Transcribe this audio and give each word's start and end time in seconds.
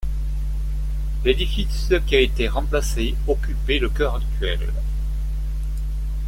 L'édifice 1.23 1.93
qui 2.07 2.15
a 2.15 2.21
été 2.21 2.47
remplacé 2.47 3.13
occupait 3.27 3.77
le 3.77 3.87
chœur 3.89 4.15
actuel. 4.15 4.73